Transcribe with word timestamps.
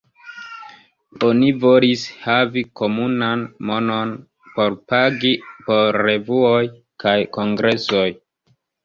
Oni 1.25 1.49
volis 1.65 2.05
havi 2.21 2.63
komunan 2.81 3.43
monon 3.71 4.13
por 4.55 4.79
pagi 4.93 5.35
por 5.69 6.01
revuoj 6.09 6.63
kaj 7.05 7.15
kongresoj. 7.39 8.09